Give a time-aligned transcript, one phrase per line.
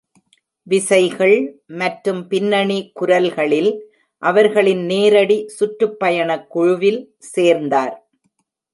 [0.67, 1.35] விசைகள்
[1.81, 3.71] மற்றும் பின்னணி குரல்களில்
[4.23, 7.01] அவர்களின் நேரடி சுற்றுப்பயண குழுவில்
[7.33, 7.95] சேர்ந்தார்.